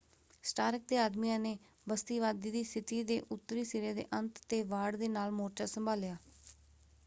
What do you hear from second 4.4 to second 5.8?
'ਤੇ ਵਾੜ ਦੇ ਨਾਲ ਮੋਰਚਾ